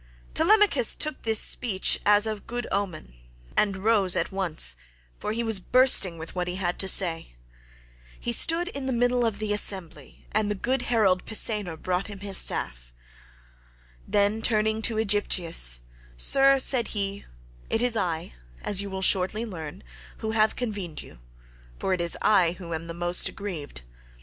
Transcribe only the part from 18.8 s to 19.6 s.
you will shortly